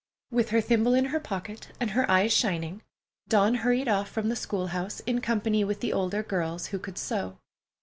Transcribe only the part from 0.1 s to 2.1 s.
With her thimble in her pocket and her